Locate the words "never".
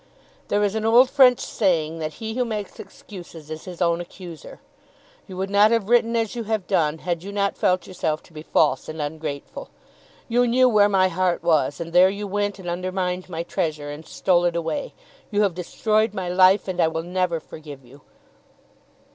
17.03-17.39